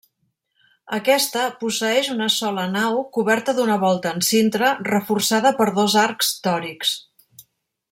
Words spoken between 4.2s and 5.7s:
cintra reforçada per